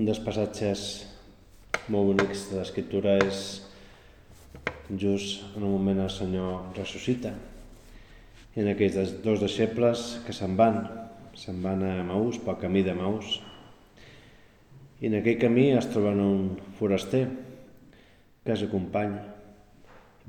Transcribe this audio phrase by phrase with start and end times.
[0.00, 0.82] Un dels passatges
[1.92, 3.40] molt bonics de l'escriptura és
[5.02, 7.34] just en un moment el Senyor ressuscita.
[8.54, 10.78] I en aquells dos deixebles que se'n van,
[11.36, 13.34] se'n van a Maús, pel camí de Maús.
[15.04, 16.48] I en aquell camí es troben un
[16.80, 17.26] foraster
[18.40, 19.20] que els acompanya.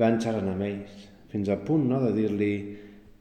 [0.04, 2.52] Van xerrant amb ells, fins al punt no, de dir-li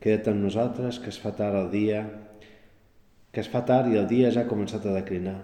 [0.02, 2.02] queda't amb nosaltres, que es fa tard el dia,
[3.30, 5.38] que es fa tard i el dia ja ha començat a declinar.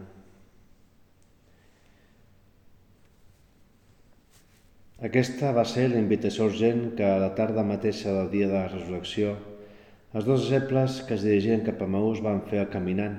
[5.04, 8.70] Aquesta va ser la invitació urgent que a la tarda mateixa del dia de la
[8.70, 9.34] resurrecció
[10.16, 13.18] els dos disciples que es dirigien cap a Maús van fer el caminant,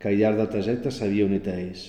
[0.00, 1.82] que al llarg del trajecte s'havia unit a ells.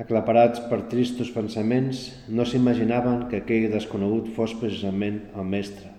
[0.00, 5.92] Aclaparats per tristos pensaments, no s'imaginaven que aquell desconegut fos precisament el mestre,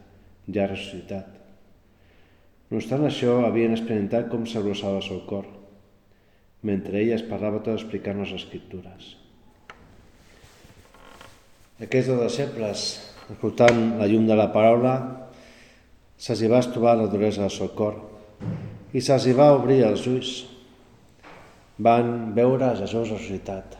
[0.49, 1.29] ja ressuscitat.
[2.71, 5.45] No obstant això, havien experimentat com s'abrossava el seu cor,
[6.65, 9.13] mentre ell es parlava tot explicant les escriptures.
[11.81, 12.81] Aquests dos deixebles,
[13.33, 14.93] escoltant la llum de la paraula,
[16.21, 17.97] se'ls va estovar la duresa del seu cor
[18.93, 20.33] i se'ls va obrir els ulls.
[21.83, 23.79] Van veure a Jesús ressuscitat.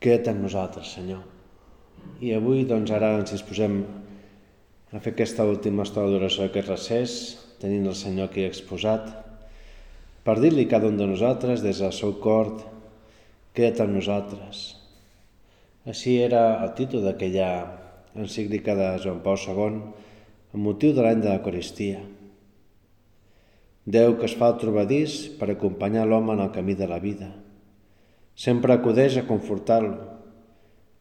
[0.00, 1.20] Queda't amb nosaltres, Senyor.
[2.24, 3.82] I avui, doncs, ara ens disposem
[4.88, 7.18] a fer aquesta última estona d'oració aquest recés,
[7.60, 9.10] tenint el Senyor aquí exposat,
[10.24, 12.54] per dir-li cada un de nosaltres, des del seu cor,
[13.52, 14.77] queda't amb nosaltres.
[15.88, 17.48] Així era el títol d'aquella
[18.18, 19.78] encíclica de Joan Pau II,
[20.52, 22.02] amb motiu de l'any de l'Eucaristia.
[23.88, 27.30] Déu que es fa el trobadís per acompanyar l'home en el camí de la vida.
[28.36, 29.96] Sempre acudeix a confortar-lo.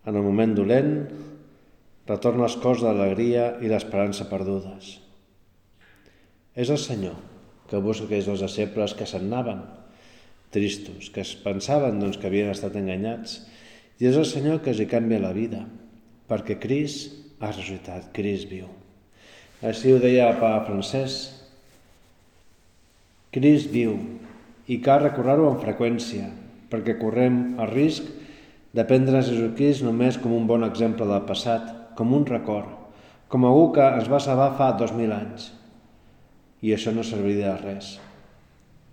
[0.07, 0.93] En el moment dolent,
[2.07, 4.93] retorna els cors de l'alegria i l'esperança perdudes.
[6.55, 7.19] És el Senyor
[7.67, 9.65] que busca aquells dos deixebles que se'n anaven,
[10.55, 13.41] tristos, que es pensaven doncs, que havien estat enganyats,
[13.97, 15.63] i és el Senyor que els hi canvia la vida,
[16.29, 16.99] perquè Cris
[17.39, 18.67] ha ressuscitat, Cris viu.
[19.65, 21.17] Així ho deia el papa francès,
[23.33, 23.95] Cris viu,
[24.67, 26.29] i cal recordar-ho amb freqüència,
[26.71, 28.07] perquè correm el risc
[28.77, 32.69] de prendre Jesucrist només com un bon exemple del passat, com un record,
[33.31, 35.49] com algú que es va salvar fa dos mil anys.
[36.61, 37.89] I això no serviria de res.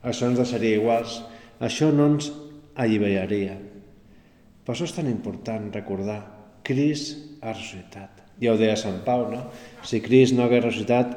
[0.04, 1.20] Això ens deixaria iguals,
[1.60, 2.30] això no ens
[2.76, 3.56] alliberaria.
[4.64, 6.20] Per això és tan important recordar,
[6.64, 7.10] Cris
[7.42, 8.22] ha ressuscitat.
[8.40, 9.42] Ja ho deia Sant Pau, no?
[9.84, 11.12] Si Cris no hagués ressuscitat,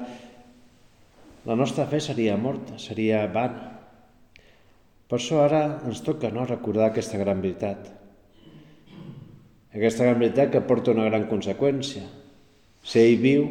[1.48, 3.72] la nostra fe seria morta, seria vana.
[5.08, 7.88] Per això ara ens toca no, recordar aquesta gran veritat.
[9.72, 12.04] Aquesta gran veritat que porta una gran conseqüència.
[12.84, 13.48] Si ell viu,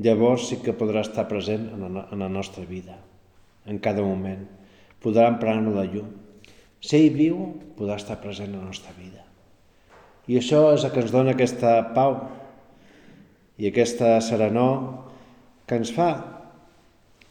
[0.00, 2.96] llavors sí que podrà estar present en la nostra vida,
[3.68, 4.46] en cada moment.
[5.04, 6.08] Podrà emprar-nos la llum.
[6.80, 7.38] Si ell viu,
[7.76, 9.24] podrà estar present en la nostra vida.
[10.26, 12.16] I això és el que ens dona aquesta pau
[13.56, 14.80] i aquesta serenor
[15.66, 16.10] que ens fa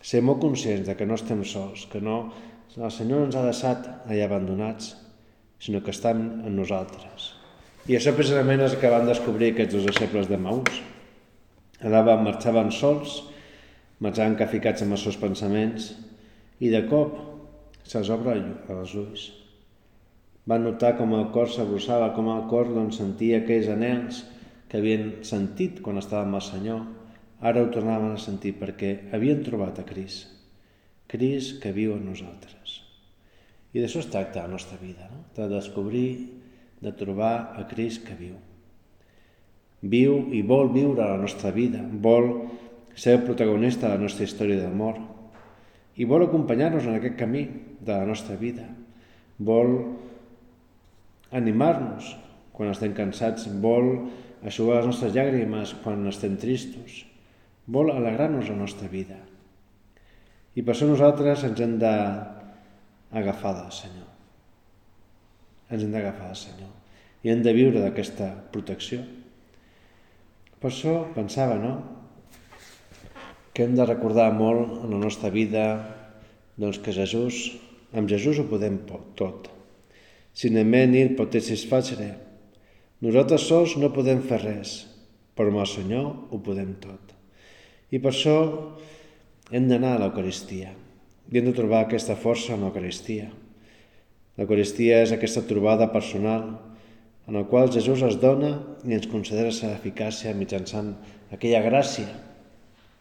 [0.05, 2.29] ser molt conscients de que no estem sols, que no,
[2.75, 4.94] el Senyor no ens ha deixat allà abandonats,
[5.59, 7.34] sinó que estan en nosaltres.
[7.85, 10.81] I això precisament és el que van descobrir aquests dos deixebles de Maús.
[11.85, 13.22] Anaven, marxaven sols,
[14.01, 15.91] marxaven caficats amb els seus pensaments,
[16.59, 17.34] i de cop
[17.85, 19.25] se'ls obre els ulls.
[20.46, 24.22] Van notar com el cor s'abrossava, com el cor doncs, sentia aquells anells
[24.69, 26.81] que havien sentit quan estàvem amb el Senyor,
[27.41, 30.23] ara ho tornaven a sentir perquè havien trobat a Cris,
[31.09, 32.81] Cris que viu en nosaltres.
[33.75, 35.25] I d'això es tracta la nostra vida, no?
[35.35, 36.09] de descobrir
[36.81, 38.35] de trobar a Crist que viu.
[39.85, 42.29] Viu i vol viure la nostra vida, vol
[42.96, 45.02] ser el protagonista de la nostra història d'amor
[45.95, 47.45] i vol acompanyar-nos en aquest camí
[47.79, 48.67] de la nostra vida.
[49.38, 49.78] Vol
[51.35, 52.16] animar-nos
[52.55, 54.09] quan estem cansats, vol
[54.46, 57.03] aixugar les nostres llàgrimes quan estem tristos,
[57.67, 59.17] vol alegrar-nos la nostra vida.
[60.55, 64.11] I per això nosaltres ens hem d'agafar del Senyor
[65.70, 69.02] ens hem d'agafar al Senyor i hem de viure d'aquesta protecció.
[70.61, 71.73] Per això pensava, no?,
[73.55, 75.63] que hem de recordar molt en la nostra vida
[76.59, 77.53] doncs que Jesús,
[77.96, 78.81] amb Jesús ho podem
[79.16, 79.47] tot.
[80.35, 82.09] Sin me nil potessis facere.
[82.99, 84.73] Nosaltres sols no podem fer res,
[85.40, 87.16] però amb el Senyor ho podem tot.
[87.96, 88.35] I per això
[89.55, 90.75] hem d'anar a l'Eucaristia
[91.31, 93.31] i hem de trobar aquesta força en l'Eucaristia.
[94.35, 96.58] L'Eucaristia és aquesta trobada personal
[97.25, 100.91] en la qual Jesús es dona i ens considera la seva eficàcia mitjançant
[101.31, 102.24] aquella gràcia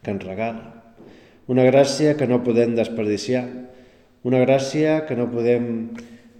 [0.05, 0.71] que ens regala.
[1.49, 3.45] Una gràcia que no podem desperdiciar,
[4.25, 5.65] Una gràcia que no podem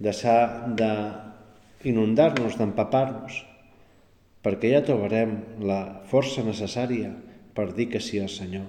[0.02, 3.36] deixar d'inundar-nos, d'empapar-nos,
[4.42, 7.12] perquè ja trobarem la força necessària
[7.54, 8.66] per dir que sí al Senyor.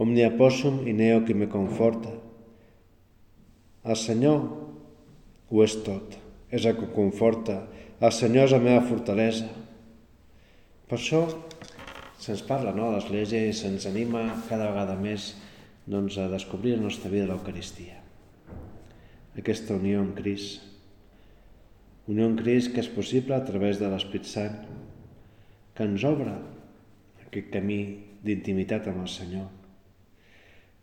[0.00, 2.14] Omnia possum in eo qui me conforta.
[3.84, 4.40] El Senyor
[5.52, 6.16] ho és tot,
[6.48, 7.66] és el que conforta.
[8.00, 9.52] El Senyor és la meva fortalesa.
[10.88, 11.26] Per això
[12.22, 15.32] se'ns parla no, l'Església se'ns anima cada vegada més
[15.86, 17.98] doncs, a descobrir la nostra vida l'Eucaristia.
[19.38, 20.62] Aquesta unió amb Crist.
[22.10, 24.60] Unió amb Crist que és possible a través de l'Esprit Sant,
[25.74, 26.36] que ens obre
[27.26, 27.82] aquest camí
[28.22, 29.50] d'intimitat amb el Senyor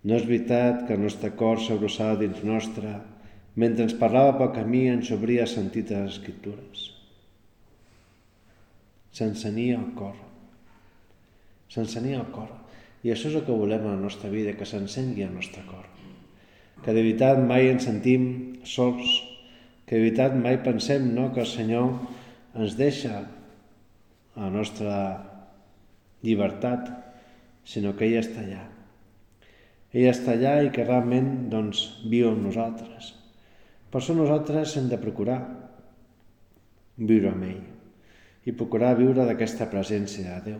[0.03, 2.93] no és veritat que el nostre cor s'abrossava dins nostre
[3.59, 6.85] mentre ens parlava pel camí ens obria sentit a les escriptures.
[9.11, 10.15] S'encenia el cor.
[11.73, 12.49] S'encenia el cor.
[13.05, 15.85] I això és el que volem a la nostra vida, que s'encengui el nostre cor.
[16.83, 18.25] Que de veritat mai ens sentim
[18.67, 19.05] sols,
[19.85, 21.93] que de veritat mai pensem no, que el Senyor
[22.57, 24.97] ens deixa a la nostra
[26.25, 26.91] llibertat,
[27.63, 28.65] sinó que ell està allà
[29.89, 33.13] ell està allà i que realment doncs, viu amb nosaltres.
[33.89, 35.39] Per això nosaltres hem de procurar
[36.99, 37.63] viure amb ell
[38.45, 40.59] i procurar viure d'aquesta presència de Déu.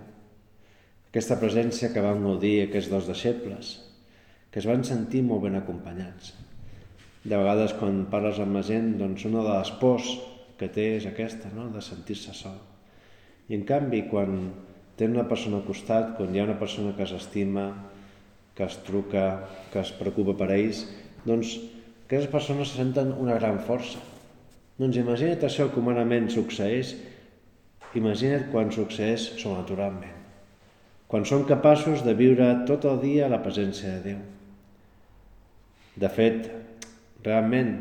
[1.10, 3.70] Aquesta presència que van gaudir aquests dos deixebles,
[4.54, 6.36] que es van sentir molt ben acompanyats.
[7.24, 10.12] De vegades, quan parles amb la gent, doncs una de les pors
[10.60, 11.66] que té és aquesta, no?
[11.74, 12.60] de sentir-se sol.
[13.50, 14.38] I en canvi, quan
[15.00, 17.66] té una persona al costat, quan hi ha una persona que s'estima,
[18.54, 19.26] que es truca,
[19.74, 20.84] que es preocupa per ells,
[21.26, 21.56] doncs
[22.06, 23.98] aquestes persones se senten una gran força.
[24.78, 26.94] Doncs imagina't això que humanament succeeix,
[27.98, 30.19] imagina't quan succeeix sobrenaturalment.
[31.10, 34.20] Quan som capaços de viure tot el dia la presència de Déu.
[36.00, 36.52] De fet,
[37.26, 37.72] realment,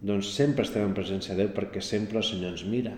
[0.00, 2.94] doncs sempre estem en presència de Déu perquè sempre el Senyor ens mira.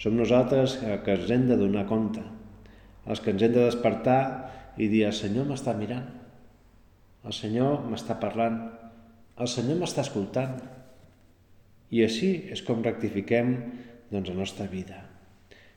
[0.00, 2.24] Som nosaltres que ens hem de donar compte,
[3.04, 4.22] els que ens hem de despertar
[4.80, 6.08] i dir, el Senyor m'està mirant
[7.28, 8.56] el Senyor m'està parlant,
[9.40, 10.56] el Senyor m'està escoltant.
[11.90, 13.52] I així és com rectifiquem
[14.12, 15.02] doncs, la nostra vida.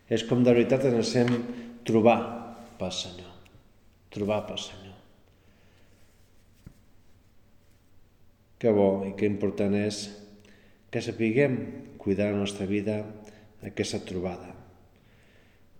[0.08, 1.36] És com de veritat ens hem
[1.88, 2.18] trobar
[2.80, 3.33] pel Senyor.
[4.14, 4.98] Trobar pel Senyor.
[8.62, 10.06] Que bo i que important és
[10.94, 11.58] que sapiguem
[12.00, 13.02] cuidar la nostra vida
[13.66, 14.54] aquesta trobada.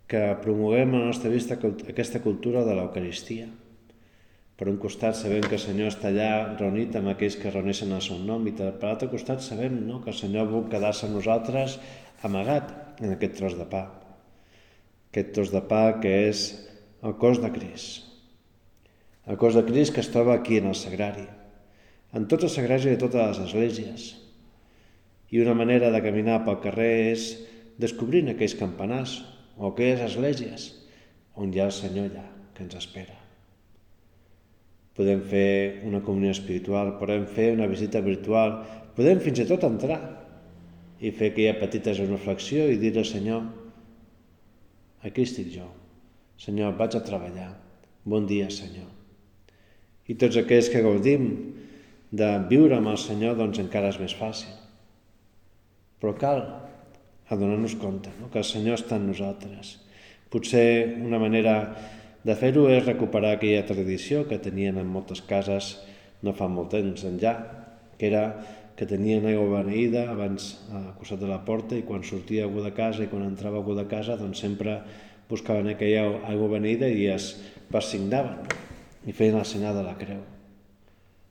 [0.10, 3.52] Que promoguem a la nostra vista aquesta cultura de l'Eucaristia
[4.58, 8.04] per un costat sabem que el Senyor està allà reunit amb aquells que reuneixen el
[8.06, 11.80] seu nom i per l'altre costat sabem no, que el Senyor vol quedar-se amb nosaltres
[12.30, 12.72] amagat
[13.02, 13.84] en aquest tros de pa.
[15.10, 16.48] Aquest tros de pa que és
[17.04, 18.13] el cos de Crist.
[19.28, 21.26] El cos de Crist que es troba aquí en el sagrari,
[22.14, 24.08] en tots els sagraris de totes les esglésies.
[25.32, 27.28] I una manera de caminar pel carrer és
[27.82, 29.18] descobrint aquells campanars
[29.58, 30.72] o aquelles esglésies
[31.40, 33.24] on hi ha el Senyor allà que ens espera
[34.94, 38.60] podem fer una comunió espiritual, podem fer una visita virtual,
[38.98, 40.00] podem fins i tot entrar
[41.02, 43.48] i fer aquella petita genuflexió i dir al Senyor,
[45.04, 45.70] aquí estic jo,
[46.38, 47.50] Senyor, vaig a treballar,
[48.06, 49.03] bon dia, Senyor.
[50.10, 51.30] I tots aquells que gaudim
[52.14, 54.52] de viure amb el Senyor, doncs encara és més fàcil.
[56.02, 56.44] Però cal
[57.32, 58.30] adonar-nos compte no?
[58.32, 59.78] que el Senyor està en nosaltres.
[60.34, 61.56] Potser una manera
[62.24, 65.78] de fer-ho és recuperar aquella tradició que tenien en moltes cases
[66.24, 67.34] no fa molt temps enllà,
[68.00, 68.26] que era
[68.78, 72.74] que tenien aigua beneïda abans al costat de la porta i quan sortia algú de
[72.74, 74.80] casa i quan entrava algú de casa doncs sempre
[75.30, 77.36] buscaven aquella aigua beneïda i es
[77.72, 78.63] persignaven
[79.06, 80.22] i feien el senyal de la creu.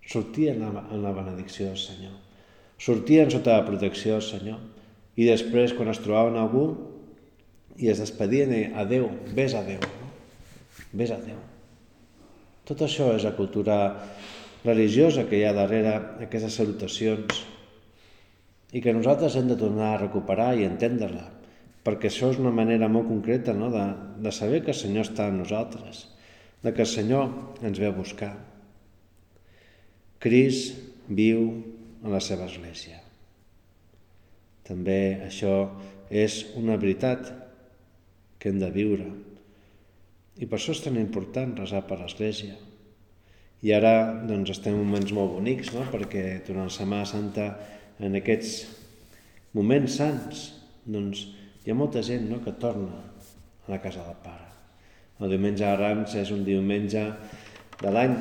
[0.09, 2.17] Sortien en la benedicció del Senyor.
[2.79, 4.59] Sortien sota la protecció del Senyor.
[5.17, 6.67] I després, quan es trobaven algú,
[7.79, 9.81] i es despedien, adeu, ves a Déu.
[10.93, 11.39] Ves a Déu.
[12.69, 13.79] Tot això és la cultura
[14.65, 15.95] religiosa que hi ha darrere
[16.27, 17.43] aquestes salutacions
[18.73, 21.27] i que nosaltres hem de tornar a recuperar i entendre-la,
[21.85, 23.69] perquè això és una manera molt concreta no?
[23.73, 23.83] de,
[24.23, 26.07] de saber que el Senyor està amb nosaltres,
[26.63, 27.31] de que el Senyor
[27.63, 28.33] ens ve a buscar.
[30.23, 30.73] Cris
[31.09, 31.49] viu
[32.03, 33.01] a la seva església.
[34.67, 35.57] També això
[36.11, 37.33] és una veritat
[38.39, 39.09] que hem de viure
[40.43, 42.57] i per això és tan important resar per l'Església.
[43.63, 43.95] I ara
[44.27, 45.85] doncs, estem en moments molt bonics, no?
[45.93, 47.49] perquè durant la Setmana Santa,
[48.03, 48.55] en aquests
[49.55, 50.47] moments sants,
[50.83, 51.27] doncs,
[51.63, 52.41] hi ha molta gent no?
[52.43, 53.05] que torna
[53.69, 54.42] a la casa del Pare.
[55.21, 57.05] El diumenge de Rams és un diumenge
[57.83, 58.15] de l'any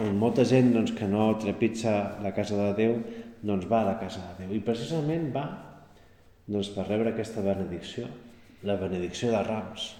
[0.00, 2.98] on molta gent doncs, que no trepitja la casa de Déu
[3.42, 5.46] doncs va a la casa de Déu i precisament va
[6.48, 8.08] doncs, per rebre aquesta benedicció,
[8.64, 9.90] la benedicció de rams.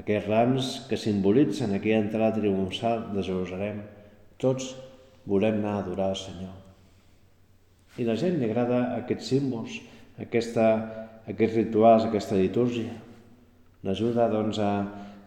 [0.00, 3.82] Aquests rams que simbolitzen aquella entrada triomfal de Jerusalem,
[4.40, 4.72] tots
[5.28, 6.54] volem anar a adorar el Senyor.
[8.00, 9.76] I la gent li agrada aquests símbols,
[10.24, 10.68] aquesta,
[11.28, 12.94] aquests rituals, aquesta litúrgia.
[13.86, 14.72] L'ajuda doncs, a,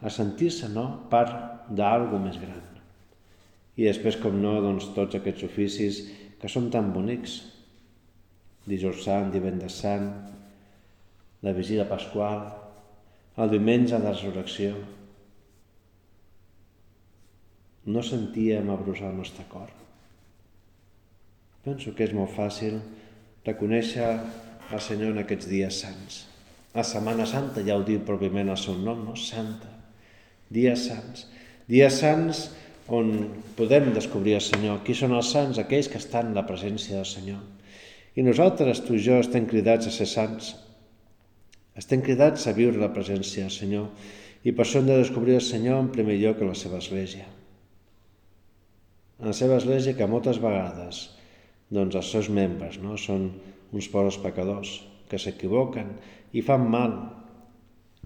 [0.01, 0.85] a sentir-se no?
[1.11, 2.63] part d'algú més gran.
[3.75, 6.01] I després, com no, doncs, tots aquests oficis
[6.39, 7.41] que són tan bonics.
[8.65, 10.07] Dijous Sant, divendres Sant,
[11.45, 12.47] la vigília pasqual,
[13.37, 14.75] el diumenge de resurrecció.
[17.85, 19.69] No sentíem abrusar el nostre cor.
[21.65, 22.79] Penso que és molt fàcil
[23.45, 26.23] reconèixer el Senyor en aquests dies sants.
[26.75, 29.15] La Setmana Santa ja ho diu pròpiament el seu nom, no?
[29.15, 29.71] Santa.
[30.51, 31.25] Dies sants.
[31.71, 32.49] Dies sants
[32.93, 33.13] on
[33.57, 34.81] podem descobrir el Senyor.
[34.85, 35.59] Qui són els sants?
[35.61, 37.41] Aquells que estan en la presència del Senyor.
[38.15, 40.53] I nosaltres, tu i jo, estem cridats a ser sants,
[41.75, 45.43] estem cridats a viure la presència del Senyor i per això hem de descobrir el
[45.43, 47.25] Senyor en primer lloc a la seva església.
[49.19, 51.01] En la seva església que moltes vegades
[51.75, 52.95] doncs els seus membres no?
[52.95, 53.27] són
[53.75, 54.77] uns pobres pecadors
[55.09, 55.91] que s'equivoquen
[56.35, 56.95] i fan mal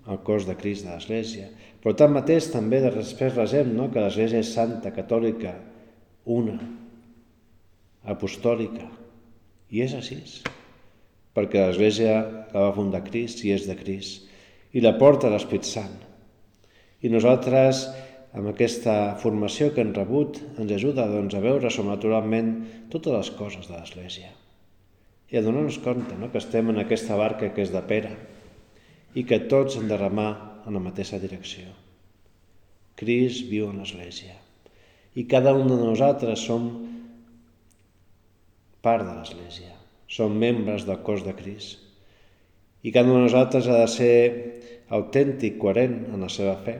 [0.10, 1.50] al cos de Crist de l'Església.
[1.82, 3.90] Però tanmateix també de després resem no?
[3.94, 5.54] que l'Església és santa, catòlica,
[6.30, 6.58] una,
[8.14, 8.88] apostòlica.
[9.70, 10.20] I és així
[11.38, 12.16] perquè l'Església
[12.52, 14.26] la va fundar Crist i és de Crist,
[14.74, 15.94] i la porta l'Esprit Sant.
[17.06, 17.86] I nosaltres,
[18.36, 22.52] amb aquesta formació que hem rebut, ens ajuda doncs, a veure sobrenaturalment
[22.92, 24.39] totes les coses de l'Església
[25.30, 26.32] i a donar-nos compte no?
[26.32, 28.14] que estem en aquesta barca que és de pera
[29.16, 30.30] i que tots hem de remar
[30.66, 31.70] en la mateixa direcció.
[33.00, 34.38] Crist viu en l'Església
[35.16, 36.70] i cada un de nosaltres som
[38.86, 41.78] part de l'Església som membres del cos de Crist.
[42.82, 44.16] I cada un de nosaltres ha de ser
[44.90, 46.80] autèntic, coherent en la seva fe,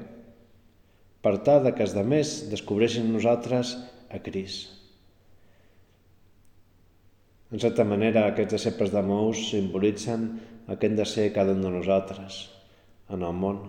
[1.22, 3.76] per tal que els demés descobreixin nosaltres
[4.10, 4.79] a Crist.
[7.50, 10.30] En certa manera, aquests decepes de Mous simbolitzen
[10.70, 12.44] el que hem de ser cada un de nosaltres
[13.10, 13.64] en el món.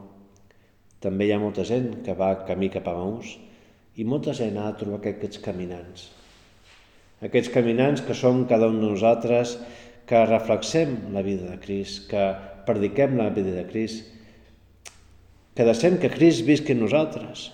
[1.00, 3.36] També hi ha molta gent que va camí cap a Mous
[3.96, 6.10] i molta gent ha de trobar aquests caminants
[7.26, 9.58] aquests caminants que som cada un de nosaltres,
[10.08, 12.22] que reflexem la vida de Crist, que
[12.66, 14.06] prediquem la vida de Crist,
[15.54, 17.50] que deixem que Crist visqui en nosaltres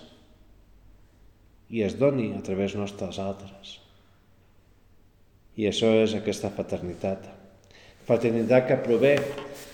[1.67, 3.75] i es doni a través nostre als altres.
[5.57, 7.25] I això és aquesta fraternitat.
[8.05, 9.15] Fraternitat que prové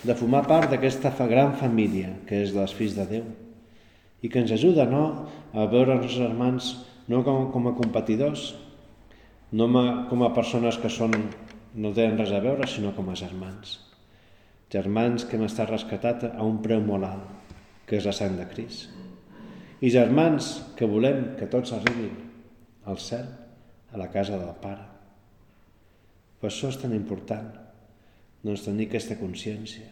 [0.04, 3.25] de formar part d'aquesta gran família que és dels fills de Déu
[4.24, 6.72] i que ens ajuda no, a veure els germans
[7.12, 8.54] no com, com a competidors,
[9.52, 9.68] no
[10.10, 11.12] com a persones que són,
[11.75, 13.82] no tenen res a veure, sinó com a germans.
[14.72, 18.48] Germans que hem estat rescatat a un preu molt alt, que és la sang de
[18.50, 18.88] Crist.
[19.84, 22.16] I germans que volem que tots arribin
[22.88, 23.28] al cel,
[23.92, 24.93] a la casa del Pare.
[26.44, 27.54] Per això és tan important
[28.44, 29.88] doncs, tenir aquesta consciència.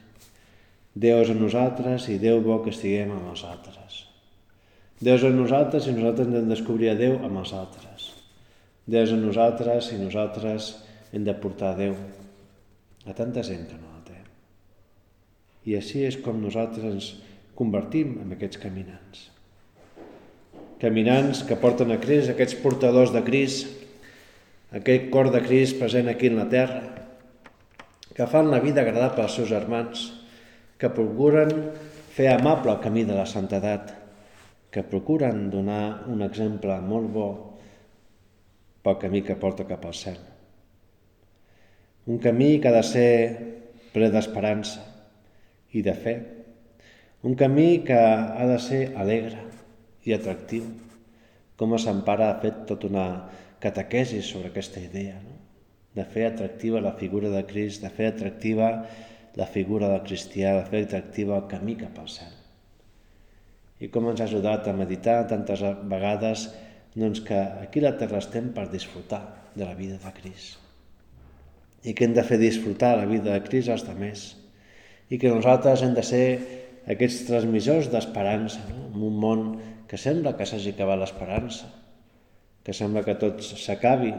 [0.92, 4.02] Déu és a nosaltres i Déu vol que estiguem amb els altres.
[5.00, 8.10] Déu és a nosaltres i nosaltres hem de descobrir a Déu amb els altres.
[8.84, 10.68] Déu és en nosaltres i nosaltres
[11.16, 11.96] hem de portar a Déu
[13.08, 14.20] a tanta gent que no la té.
[15.72, 17.14] I així és com nosaltres ens
[17.56, 19.30] convertim en aquests caminants.
[20.84, 23.81] Caminants que porten a Crist, aquests portadors de Crist,
[24.72, 26.82] aquest cor de Crist present aquí en la terra,
[28.16, 30.06] que fan la vida agradable als seus germans,
[30.80, 31.52] que procuren
[32.16, 33.92] fer amable el camí de la santedat,
[34.72, 37.30] que procuren donar un exemple molt bo
[38.82, 40.18] pel camí que porta cap al cel.
[42.08, 43.12] Un camí que ha de ser
[43.92, 44.82] ple d'esperança
[45.76, 46.16] i de fe.
[47.28, 49.44] Un camí que ha de ser alegre
[50.08, 50.64] i atractiu,
[51.60, 53.08] com a Sant Pare ha fet tota una
[53.62, 55.38] catequesi sobre aquesta idea, no?
[55.94, 58.72] de fer atractiva la figura de Crist, de fer atractiva
[59.36, 62.34] la figura del cristià, de fer atractiva el camí cap al cel.
[63.82, 66.48] I com ens ha ajudat a meditar tantes vegades
[66.96, 69.22] doncs que aquí a la terra estem per disfrutar
[69.56, 70.60] de la vida de Crist.
[71.84, 74.36] I que hem de fer disfrutar la vida de Crist als demés.
[75.10, 76.26] I que nosaltres hem de ser
[76.92, 78.88] aquests transmissors d'esperança, no?
[78.92, 79.46] en un món
[79.90, 81.68] que sembla que s'hagi acabat l'esperança,
[82.66, 84.14] que sembla que tot s'acabi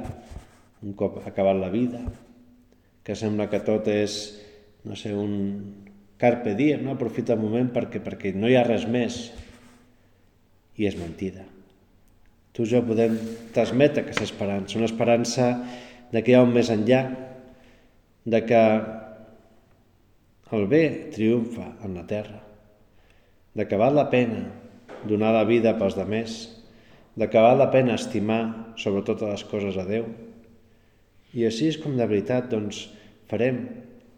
[0.83, 2.03] un cop acabat la vida,
[3.03, 4.19] que sembla que tot és,
[4.87, 5.87] no sé, un
[6.19, 6.97] carpe diem, no?
[6.97, 9.25] aprofita el moment perquè, perquè no hi ha res més.
[10.79, 11.45] I és mentida
[12.53, 13.15] Tu i jo podem
[13.57, 15.47] transmetre aquesta esperança, una esperança
[16.13, 17.01] de que hi ha un més enllà,
[18.29, 18.61] de que
[20.53, 20.83] el bé
[21.15, 22.43] triomfa en la terra,
[23.57, 24.45] de que val la pena
[25.09, 26.43] donar la vida pels demés,
[27.16, 30.07] de que val la pena estimar sobre totes les coses a Déu.
[31.37, 32.87] I així és com de veritat doncs,
[33.28, 33.66] farem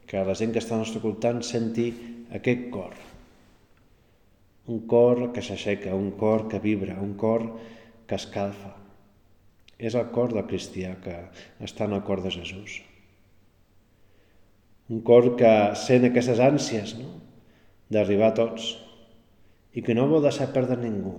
[0.07, 1.89] que la gent que està al nostre voltant senti
[2.35, 2.95] aquest cor.
[4.71, 7.45] Un cor que s'aixeca, un cor que vibra, un cor
[8.09, 8.73] que escalfa.
[9.79, 11.19] És el cor del cristià que
[11.67, 12.81] està en el cor de Jesús.
[14.95, 17.11] Un cor que sent aquestes ànsies no?
[17.93, 18.75] d'arribar a tots
[19.75, 21.17] i que no vol deixar perdre ningú.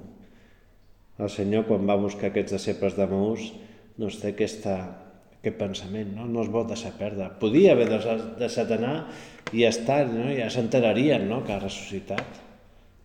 [1.15, 3.48] El Senyor, quan va buscar aquests disciples de Maús,
[3.95, 4.74] doncs té aquesta,
[5.38, 6.25] aquest pensament, no?
[6.27, 7.29] no es vol deixar perdre.
[7.39, 8.95] Podia haver deixat anar
[9.55, 10.27] i estar, no?
[10.36, 11.39] ja s'enterarien no?
[11.45, 12.41] que ha ressuscitat.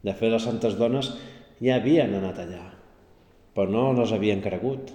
[0.02, 1.12] De fet, les santes dones
[1.60, 2.64] ja havien anat allà,
[3.54, 4.90] però no les havien cregut.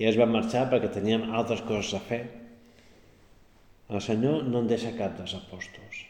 [0.00, 2.22] I es van marxar perquè tenien altres coses a fer.
[3.92, 6.00] El Senyor no en deixa cap dels apòstols.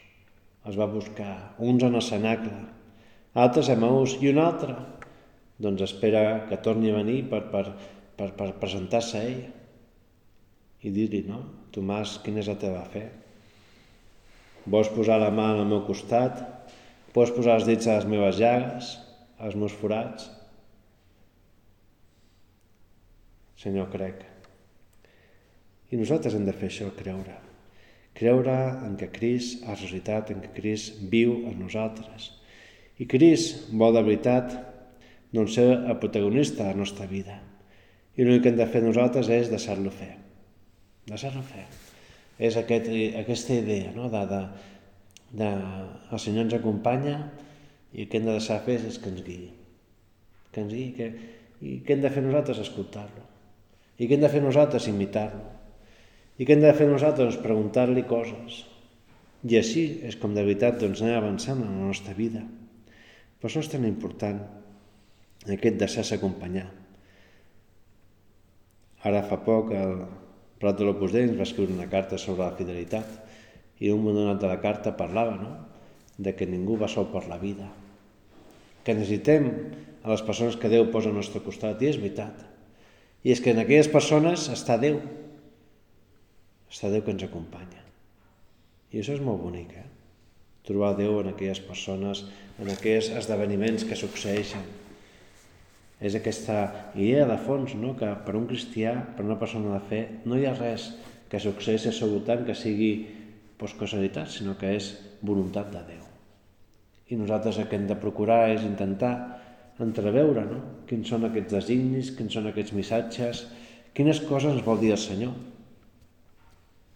[0.65, 2.55] Els va buscar, uns en el cenacle,
[3.35, 4.77] altres a Maús i un altre
[5.61, 7.65] doncs espera que torni a venir per, per,
[8.17, 9.43] per, per presentar-se a ell
[10.85, 11.39] i dir-li, no?
[11.75, 13.05] Tomàs, quina és la teva fe?
[14.65, 16.41] Vols posar la mà al meu costat?
[17.15, 18.91] Pots posar els dits a les meves llagues,
[19.39, 20.27] als meus forats?
[23.61, 24.21] Senyor, crec.
[25.91, 27.37] I nosaltres hem de fer això, creure.
[28.15, 28.55] Creure
[28.87, 32.31] en que Cris ha ressuscitat, en que Cris viu en nosaltres.
[32.99, 34.53] I Cris vol de veritat
[35.35, 37.39] doncs ser el protagonista de la nostra vida.
[38.15, 40.13] I l'únic que hem de fer nosaltres és deixar-lo fer.
[41.09, 41.65] Deixar-lo fer.
[42.39, 42.87] És aquest,
[43.19, 44.09] aquesta idea no?
[44.11, 44.41] de, de,
[45.41, 45.49] de,
[46.11, 47.17] el Senyor ens acompanya
[47.93, 49.49] i el que hem de deixar fer és que ens guiï.
[50.51, 50.89] Que ens guiï.
[50.95, 51.11] Que,
[51.61, 52.63] I què hem de fer nosaltres?
[52.65, 53.23] Escoltar-lo.
[53.99, 54.89] I què hem de fer nosaltres?
[54.91, 55.45] Imitar-lo.
[56.35, 57.39] I què hem de fer nosaltres?
[57.43, 58.63] Preguntar-li coses.
[59.45, 62.41] I així és com de veritat doncs, anem avançant en la nostra vida.
[63.39, 64.41] Per això és tan important
[65.53, 66.65] aquest deixar-se acompanyar.
[69.05, 69.99] Ara fa poc el
[70.59, 73.09] Prat de l'Opus Dei ens va escriure una carta sobre la fidelitat
[73.83, 75.51] i un moment donat de la carta parlava no?
[76.17, 77.67] de que ningú va sol per la vida,
[78.87, 79.49] que necessitem
[80.05, 82.45] a les persones que Déu posa al nostre costat, i és veritat.
[83.25, 84.99] I és que en aquelles persones està Déu,
[86.71, 87.81] està Déu que ens acompanya.
[88.93, 89.87] I això és molt bonic, eh?
[90.65, 92.23] Trobar Déu en aquelles persones,
[92.61, 94.63] en aquells esdeveniments que succeeixen,
[95.99, 97.93] és aquesta idea de fons, no?
[97.95, 100.91] que per un cristià, per una persona de fe, no hi ha res
[101.31, 102.91] que succeeixi al seu voltant que sigui
[103.57, 103.75] pues,
[104.35, 106.03] sinó que és voluntat de Déu.
[107.09, 109.13] I nosaltres el que hem de procurar és intentar
[109.79, 110.61] entreveure no?
[110.89, 113.45] quins són aquests designis, quins són aquests missatges,
[113.95, 115.33] quines coses ens vol dir el Senyor,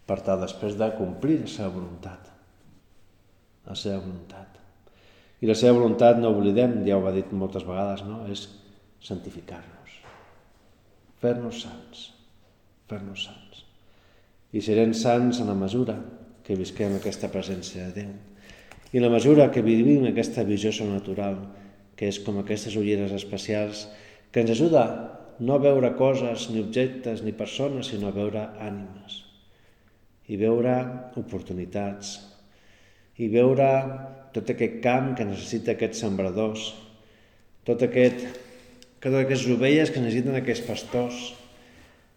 [0.06, 2.30] per tal després de complir la seva voluntat.
[3.68, 4.58] La seva voluntat.
[5.40, 8.24] I la seva voluntat, no oblidem, ja ho ha dit moltes vegades, no?
[8.28, 8.48] és
[9.04, 9.98] santificar-nos,
[11.20, 12.06] fer-nos sants,
[12.90, 13.64] fer-nos sants.
[14.52, 15.96] I serem sants en la mesura
[16.46, 18.12] que visquem aquesta presència de Déu.
[18.90, 21.36] I en la mesura que vivim aquesta visió sobrenatural,
[21.94, 23.84] que és com aquestes ulleres especials,
[24.32, 24.84] que ens ajuda
[25.40, 29.22] no a veure coses, ni objectes, ni persones, sinó a veure ànimes.
[30.28, 30.74] I veure
[31.20, 32.18] oportunitats.
[33.20, 33.70] I veure
[34.34, 36.70] tot aquest camp que necessita aquests sembradors,
[37.66, 38.26] tot aquest
[39.00, 41.20] que totes aquestes ovelles que necessiten aquests pastors,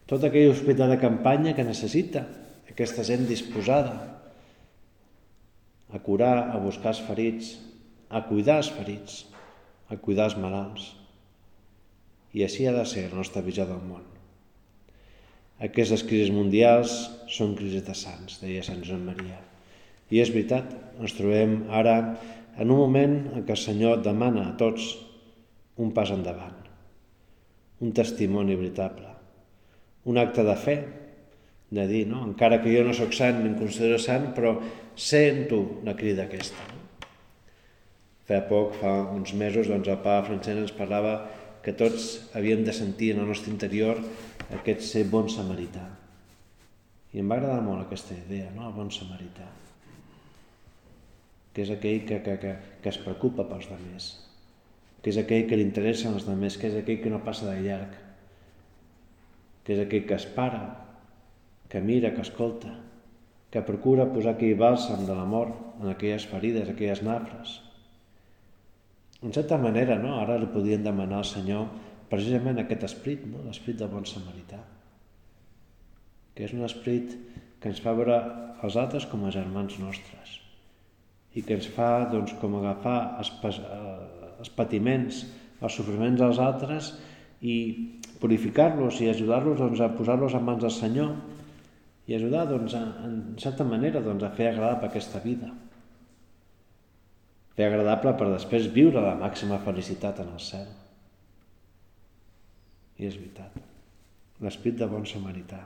[0.10, 2.26] tot aquell hospital de campanya que necessita
[2.68, 3.94] aquesta gent disposada
[5.94, 7.54] a curar, a buscar els ferits,
[8.12, 9.22] a cuidar els ferits,
[9.88, 10.90] a cuidar els malalts.
[12.36, 14.04] I així ha de ser la nostra visió del món.
[15.64, 16.98] Aquestes crisis mundials
[17.32, 19.38] són crisis de sants, deia Sant Joan Maria.
[20.12, 20.68] I és veritat,
[21.00, 21.96] ens trobem ara
[22.58, 24.92] en un moment en què el Senyor demana a tots
[25.80, 26.63] un pas endavant
[27.84, 29.10] un testimoni veritable,
[30.08, 30.76] un acte de fe,
[31.74, 32.22] de dir, no?
[32.24, 34.56] encara que jo no sóc sant ni em considero sant, però
[34.96, 36.68] sento la crida aquesta.
[36.70, 37.10] No?
[38.30, 41.16] Fa poc, fa uns mesos, doncs el pare Francesc ens parlava
[41.64, 44.00] que tots havíem de sentir en el nostre interior
[44.56, 45.84] aquest ser bon samarità.
[47.14, 48.70] I em va agradar molt aquesta idea, no?
[48.70, 49.50] el bon samarità,
[51.54, 54.14] que és aquell que, que, que, que es preocupa pels demés,
[55.04, 57.60] que és aquell que li interessa als altres, que és aquell que no passa de
[57.66, 57.98] llarg,
[59.68, 60.64] que és aquell que es para,
[61.68, 62.72] que mira, que escolta,
[63.52, 67.60] que procura posar aquell bàlsam de l'amor en aquelles ferides, aquelles nafres.
[69.24, 70.16] En certa manera, no?
[70.22, 71.68] ara li podien demanar al Senyor
[72.10, 73.44] precisament aquest esprit, no?
[73.44, 74.62] l'esprit del bon samarità,
[76.34, 77.14] que és un esprit
[77.60, 78.18] que ens fa veure
[78.64, 80.40] els altres com a germans nostres
[81.34, 85.24] i que ens fa doncs, com agafar els, eh, els patiments,
[85.64, 86.94] els sofriments dels altres
[87.44, 87.56] i
[88.20, 91.14] purificar-los i ajudar-los doncs, a posar-los en mans del Senyor
[92.08, 95.52] i ajudar, doncs, a, en certa manera, doncs, a fer agradable aquesta vida.
[97.56, 100.68] Fer agradable per després viure la màxima felicitat en el cel.
[103.00, 103.56] I és veritat.
[104.44, 105.62] L'esprit de bon samarità.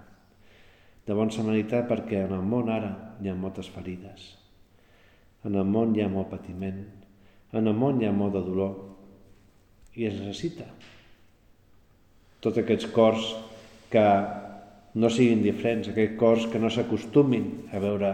[1.07, 2.91] De bon samarità perquè en el món ara
[3.23, 4.33] hi ha moltes ferides.
[5.47, 6.83] En el món hi ha molt patiment.
[7.57, 8.75] En el món hi ha molt de dolor.
[9.97, 10.67] I es necessita.
[12.43, 13.31] Tots aquests cors
[13.89, 14.05] que
[14.97, 18.11] no siguin diferents, aquests cors que no s'acostumin a veure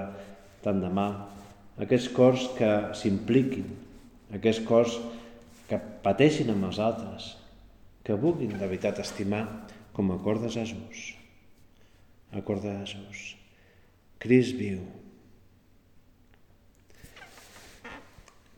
[0.63, 1.17] tant de mal,
[1.83, 3.67] aquests cors que s'impliquin,
[4.35, 4.97] aquests cors
[5.67, 7.33] que pateixin amb els altres,
[8.03, 9.43] que vulguin de veritat estimar
[9.95, 11.13] com a cor de Jesús.
[12.33, 13.33] A cor de Jesús.
[14.23, 15.02] Crist viu.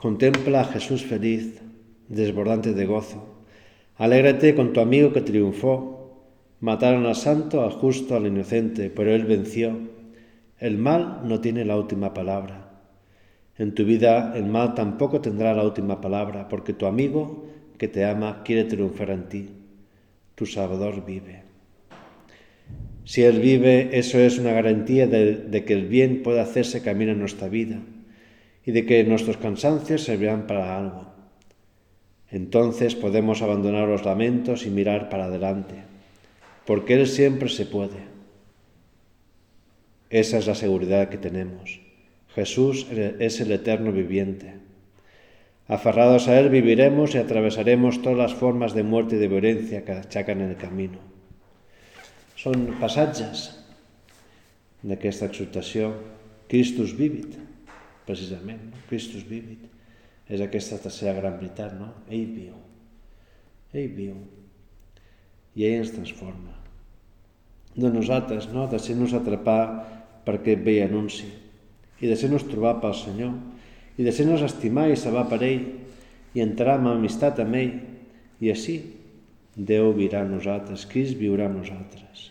[0.06, 1.63] Contempla a Jesús feliz,
[2.10, 3.41] desbordante de gozo.
[3.96, 6.30] Alégrate con tu amigo que triunfó.
[6.60, 9.76] Mataron al santo, al justo, al inocente, pero él venció.
[10.60, 12.70] El mal no tiene la última palabra.
[13.58, 17.48] En tu vida el mal tampoco tendrá la última palabra, porque tu amigo
[17.80, 19.50] que te ama quiere triunfar en ti.
[20.36, 21.46] Tu Salvador vive.
[23.06, 27.18] Si Él vive, eso es una garantía de, que el bien puede hacerse camino en
[27.18, 27.82] nuestra vida
[28.65, 31.13] y de que nuestros cansancios servirán para algo.
[32.32, 35.84] Entonces podemos abandonar los lamentos y mirar para adelante,
[36.65, 38.15] porque Él siempre se puede.
[40.10, 41.80] Esa es la seguridad que tenemos.
[42.34, 44.56] Jesús es el eterno viviente.
[45.67, 49.95] Aferrados a Él viviremos y atravesaremos todas les formes de mort i de violència que
[49.97, 50.91] aixequen en el camí.
[52.38, 53.47] Són passatges
[54.86, 55.95] d'aquesta exhortació
[56.51, 57.34] Christus vivit,
[58.08, 58.84] precisament, no?
[58.89, 59.65] Christus vivit.
[60.26, 61.91] És aquesta tercera gran veritat, no?
[62.10, 62.56] Ell viu.
[63.76, 64.15] Ell viu.
[65.56, 66.56] I ell ens transforma.
[67.76, 68.65] De nosaltres, no?
[68.72, 69.62] Deixem-nos atrapar
[70.26, 71.28] per aquest vell anunci
[72.02, 73.36] i deixem-nos trobar pel Senyor
[73.96, 75.68] i deixem-nos estimar i saber per ell
[76.36, 77.76] i entrar en amistat amb ell
[78.44, 78.80] i així
[79.56, 82.26] Déu virà a nosaltres, Crist viurà a nosaltres.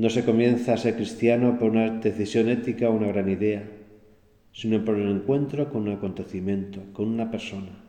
[0.00, 3.68] No se comienza a ser cristiano por una decisión ética o una gran idea,
[4.50, 7.84] sino por el encuentro con un acontecimiento, con una persona,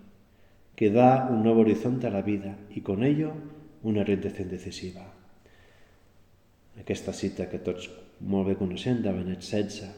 [0.75, 3.31] que da un nuevo horizonte a la vida y con ello
[3.83, 5.07] una orientación decisiva.
[6.83, 7.87] Aquesta cita que tots
[8.19, 9.95] molt bé coneixem de Benet XVI,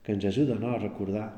[0.00, 1.28] que ens ajuda no, a recordar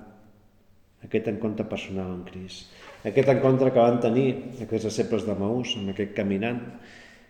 [1.02, 2.68] aquest encontre personal amb Cris,
[3.02, 4.28] aquest encontre que van tenir
[4.62, 6.68] aquests disciples de Maús amb aquest caminant,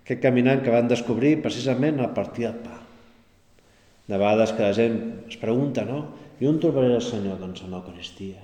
[0.02, 2.78] aquest caminant que van descobrir precisament a partir del pa.
[4.10, 4.96] De vegades que la gent
[5.30, 6.00] es pregunta, no?
[6.42, 7.38] I on trobaré el Senyor?
[7.38, 8.42] Doncs en l'Eucaristia.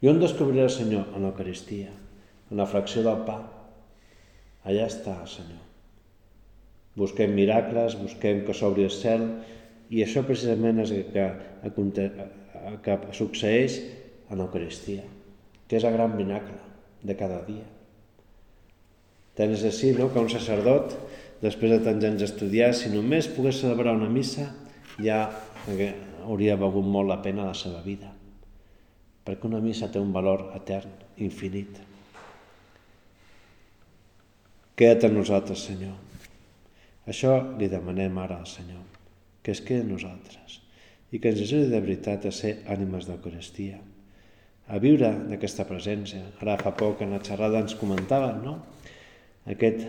[0.00, 1.10] I on descobriré el Senyor?
[1.12, 1.92] En l'Eucaristia,
[2.50, 3.36] en la fracció del pa.
[4.64, 5.60] Allà està el Senyor.
[6.96, 9.28] Busquem miracles, busquem que s'obri el cel,
[9.92, 11.28] i això precisament és el que,
[11.68, 13.78] el que succeeix
[14.30, 15.04] en l'Eucaristia,
[15.68, 16.56] que és el gran miracle
[17.04, 17.68] de cada dia.
[19.38, 20.96] Tens així no, que un sacerdot,
[21.42, 24.50] després de tants anys d'estudiar, si només pogués celebrar una missa,
[25.00, 25.24] ja
[26.26, 28.12] hauria valgut molt la pena la seva vida.
[29.22, 30.92] Perquè una missa té un valor etern,
[31.22, 31.80] infinit.
[34.76, 35.94] Queda't amb nosaltres, Senyor.
[37.08, 38.82] Això li demanem ara al Senyor
[39.42, 40.60] que es quedi en nosaltres
[41.12, 43.80] i que ens ajudi de veritat a ser ànimes d'Eucaristia,
[44.72, 46.22] a viure d'aquesta presència.
[46.40, 48.54] Ara fa poc en la xerrada ens comentaven, no?
[49.50, 49.84] Aquest,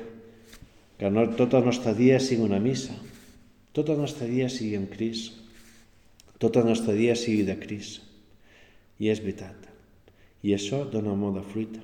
[0.97, 2.95] que no, tot el nostre dia sigui una missa,
[3.73, 5.39] tot el nostre dia sigui amb Crist,
[6.41, 8.01] tot el nostre dia sigui de Crist.
[9.01, 9.69] I és veritat.
[10.43, 11.81] I això dona molt de fruita.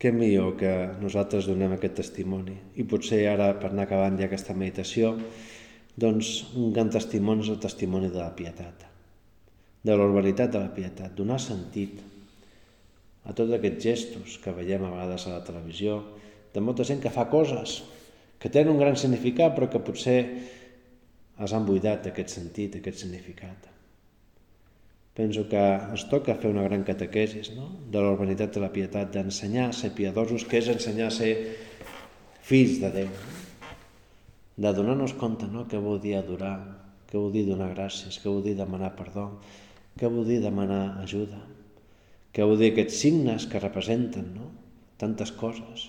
[0.00, 0.70] què millor que
[1.02, 2.56] nosaltres donem aquest testimoni.
[2.80, 5.12] I potser ara, per anar acabant ja aquesta meditació,
[6.00, 8.86] doncs un gran testimoni és el testimoni de la pietat,
[9.84, 12.00] de l'urbanitat de la pietat, donar sentit
[13.24, 16.00] a tots aquests gestos que veiem a vegades a la televisió,
[16.54, 17.80] de molta gent que fa coses
[18.40, 20.20] que tenen un gran significat però que potser
[21.40, 23.70] els han buidat aquest sentit, aquest significat
[25.20, 27.68] penso que ens toca fer una gran catequesis no?
[27.92, 31.32] de la urbanitat de la pietat, d'ensenyar a ser piadosos, que és ensenyar a ser
[32.46, 33.10] fills de Déu,
[34.60, 35.66] de donar-nos compte no?
[35.68, 36.56] què vol dir adorar,
[37.10, 39.26] què vol dir donar gràcies, què vol dir demanar perdó,
[39.98, 41.42] què vol dir demanar ajuda,
[42.32, 44.50] que heu de aquests signes que representen no?
[45.00, 45.88] tantes coses.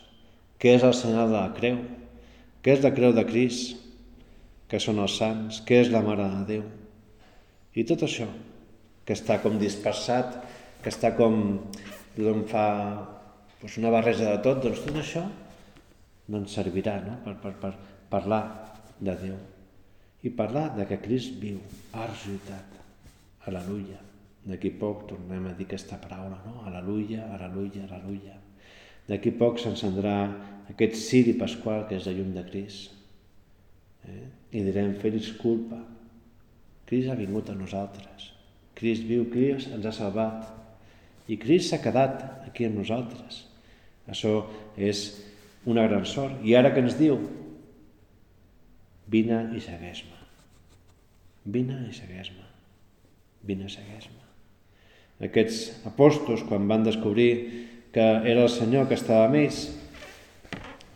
[0.62, 1.80] Què és el senyal de la creu?
[2.62, 3.78] Què és la creu de Crist?
[4.70, 5.62] Què són els sants?
[5.68, 6.66] Què és la Mare de Déu?
[7.76, 8.28] I tot això,
[9.06, 10.38] que està com dispersat,
[10.84, 11.42] que està com...
[12.16, 12.66] tothom fa
[13.62, 15.24] doncs una barreja de tot, doncs tot això
[16.28, 17.18] no ens servirà no?
[17.26, 17.74] per, per, per
[18.12, 18.44] parlar
[19.00, 19.40] de Déu
[20.22, 21.58] i parlar de que Crist viu,
[21.94, 22.80] ha resucitat.
[23.50, 24.11] Aleluia.
[24.48, 26.64] D'aquí poc tornem a dir aquesta paraula, no?
[26.66, 28.38] Aleluia, aleluia, aleluia.
[29.10, 30.16] D'aquí poc s'encendrà
[30.72, 32.96] aquest ciri pasqual que és la llum de Crist.
[34.08, 34.26] Eh?
[34.58, 35.80] I direm, feliç culpa.
[36.90, 38.32] Crist ha vingut a nosaltres.
[38.78, 40.50] Crist viu, Crist ens ha salvat.
[41.30, 43.44] I Crist s'ha quedat aquí amb nosaltres.
[44.10, 44.34] Això
[44.76, 45.04] és
[45.70, 46.42] una gran sort.
[46.44, 47.20] I ara que ens diu?
[49.12, 50.18] Vine i segueix-me.
[51.46, 52.50] Vine i segueix-me.
[53.46, 54.21] Vine i segueix-me.
[55.22, 57.32] Aquests apòstols, quan van descobrir
[57.94, 59.66] que era el Senyor que estava amb ells,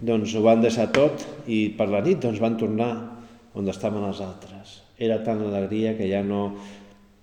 [0.06, 2.92] doncs ho van deixar tot i per la nit doncs, van tornar
[3.56, 4.82] on estaven els altres.
[4.98, 6.56] Era tan alegria que ja no,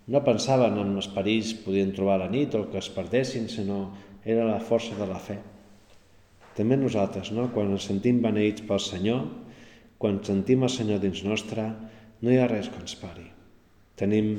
[0.08, 3.48] no pensaven en els perills que podien trobar a la nit o que es perdessin,
[3.48, 3.90] sinó
[4.24, 5.38] era la força de la fe.
[6.56, 7.48] També nosaltres, no?
[7.54, 9.24] quan ens sentim beneïts pel Senyor,
[9.98, 11.64] quan sentim el Senyor dins nostre,
[12.22, 13.24] no hi ha res que ens pari.
[13.98, 14.34] Tenim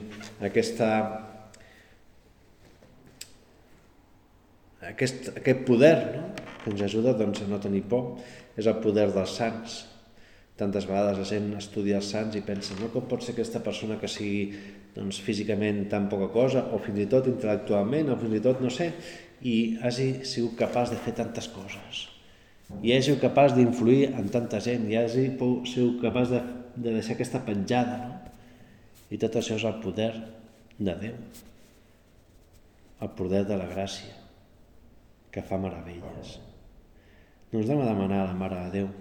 [0.46, 0.90] aquesta,
[4.90, 6.28] aquest, aquest poder no?
[6.64, 8.22] que ens ajuda doncs, a no tenir por,
[8.58, 9.82] és el poder dels sants.
[10.60, 13.98] Tantes vegades la gent estudia els sants i pensa no, com pot ser aquesta persona
[14.00, 14.46] que sigui
[14.94, 18.72] doncs, físicament tan poca cosa, o fins i tot intel·lectualment, o fins i tot, no
[18.72, 18.92] sé,
[19.44, 22.08] i hagi sigut capaç de fer tantes coses
[22.82, 25.28] i hagi sigut capaç d'influir en tanta gent i hagi
[25.70, 26.42] sigut capaç de,
[26.76, 28.14] de deixar aquesta penjada no?
[29.12, 30.12] i tot això és el poder
[30.80, 31.18] de Déu
[33.04, 34.23] el poder de la gràcia
[35.34, 36.38] que fa meravelles
[37.52, 38.92] doncs anem a demanar a la Mare de Déu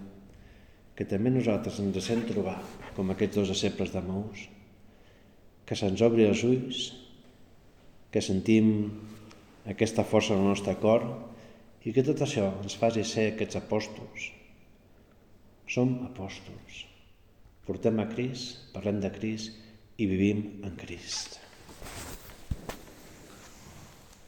[0.97, 2.59] que també nosaltres ens deixem trobar
[2.97, 4.47] com aquests dos deixebles de Maús
[5.69, 6.85] que se'ns obri els ulls
[8.13, 8.67] que sentim
[9.73, 11.05] aquesta força en el nostre cor
[11.83, 14.29] i que tot això ens faci ser aquests apòstols.
[15.73, 16.83] Som apòstols.
[17.67, 19.55] Portem a Crist, parlem de Crist
[19.97, 21.42] i vivim en Crist.